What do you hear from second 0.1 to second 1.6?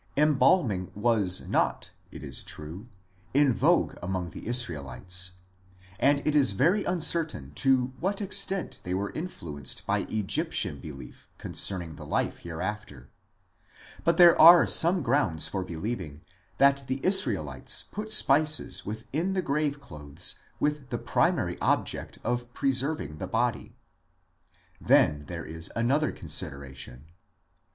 Embalming was